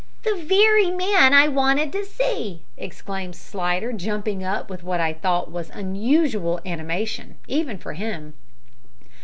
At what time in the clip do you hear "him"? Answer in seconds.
7.93-8.33